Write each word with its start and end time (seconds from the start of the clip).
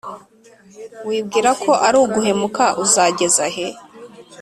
Wibwira 1.07 1.49
ko 1.63 1.71
ari 1.87 1.97
uguhemuka, 2.05 2.65
Uzageza 2.83 3.43
he? 3.55 3.67